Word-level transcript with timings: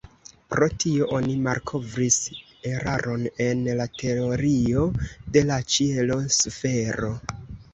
Pro 0.51 0.67
tio 0.83 1.09
oni 1.17 1.33
malkovris 1.47 2.17
eraron 2.71 3.27
en 3.49 3.61
la 3.83 3.87
teorio 4.01 4.87
de 5.37 5.45
la 5.51 5.59
ĉielo-sfero. 5.77 7.13